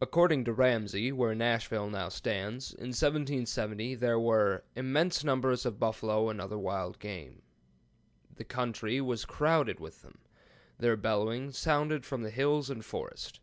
[0.00, 6.28] According to Ramsey, where Nashville now stands, in 1770 there were "immense numbers of buffalo
[6.28, 7.42] and other wild game.
[8.36, 10.18] The country was crowded with them.
[10.78, 13.40] Their bellowings sounded from the hills and forest."